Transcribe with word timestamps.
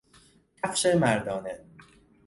کفش 0.57 0.85
مردانه 0.85 1.59